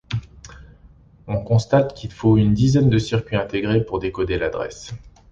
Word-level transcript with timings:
On 1.27 1.43
constate 1.43 1.93
qu'il 1.93 2.11
faut 2.11 2.35
une 2.37 2.55
dizaine 2.55 2.89
de 2.89 2.97
circuits 2.97 3.35
intégrés 3.35 3.85
pour 3.85 3.99
décoder 3.99 4.39
l'adresse. 4.39 4.95